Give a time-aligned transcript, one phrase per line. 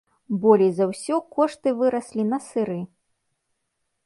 [0.45, 2.81] Болей за ўсё кошты выраслі на сыры.